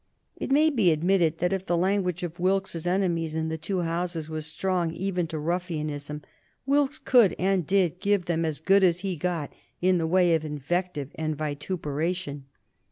[0.35, 4.31] It may be admitted that if the language of Wilkes's enemies in the two Houses
[4.31, 6.23] was strong even to ruffianism,
[6.65, 10.43] Wilkes could and did give them as good as he got in the way of
[10.43, 12.45] invective and vituperation.